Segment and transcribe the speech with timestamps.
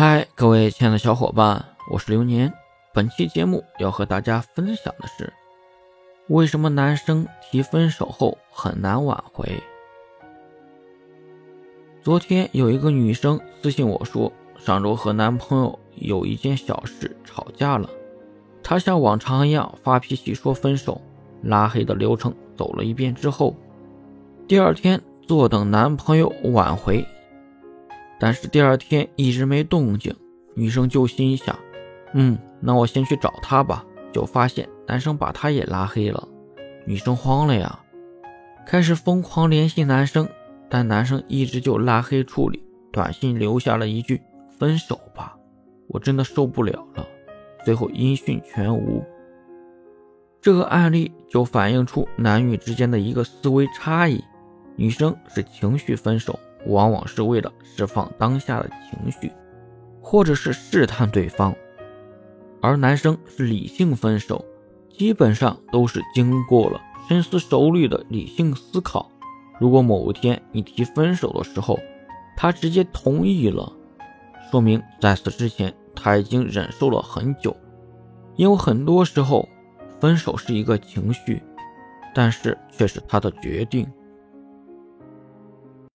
[0.00, 2.52] 嗨，各位亲爱的小伙伴，我是流年。
[2.94, 5.32] 本期节目要和大家分享的是，
[6.28, 9.60] 为什么男生提分手后很难挽回？
[12.00, 17.90] 昨天有一个女生私信我说，上周和男朋友有一件小事吵架了，
[18.62, 21.00] 她像往常一样发脾气说分手，
[21.42, 23.56] 拉黑的流程走了一遍之后，
[24.46, 27.04] 第二天坐等男朋友挽回。
[28.18, 30.14] 但是第二天一直没动静，
[30.54, 31.58] 女生就心想
[32.14, 36.26] ：“嗯，那我先去找他吧。”就发现男生把她也拉黑了，
[36.86, 37.78] 女生慌了呀，
[38.66, 40.26] 开始疯狂联系男生，
[40.70, 44.22] 但男生一直就拉黑处理，短信留下了一句
[44.58, 45.36] “分手吧”，
[45.88, 47.06] 我真的受不了了。
[47.66, 49.04] 最后音讯全无。
[50.40, 54.24] 这个案例就反映出男女之间的一个思维差异，
[54.74, 56.38] 女生是情绪分手。
[56.68, 59.32] 往往是为了释放当下的情绪，
[60.00, 61.54] 或者是试探对方，
[62.60, 64.44] 而男生是理性分手，
[64.90, 69.10] 基本上都是经过了深思熟虑的理性思考。
[69.58, 71.78] 如果某一天你提分手的时候，
[72.36, 73.72] 他直接同意了，
[74.50, 77.56] 说明在此之前他已经忍受了很久。
[78.36, 79.48] 因为很多时候，
[79.98, 81.42] 分手是一个情绪，
[82.14, 83.84] 但是却是他的决定。